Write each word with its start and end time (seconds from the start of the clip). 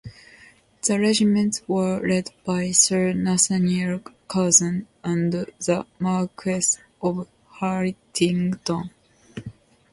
The 0.81 0.99
regiments 0.99 1.61
were 1.67 1.99
led 2.01 2.31
by 2.43 2.71
Sir 2.71 3.13
Nathaniel 3.13 3.99
Curzon 4.27 4.87
and 5.03 5.31
the 5.31 5.85
Marquess 5.99 6.79
of 7.03 7.27
Hartington. 7.61 8.89